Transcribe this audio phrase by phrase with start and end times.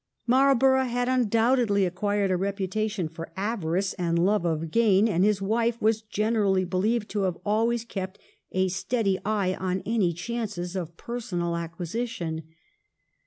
[0.25, 5.79] Marlborough had undoubtedly acquired a reputation for avarice and love of gain, and his wife
[5.79, 8.17] was generally believed to have always kept
[8.51, 12.41] a steady eye on any chances of personal acquisition.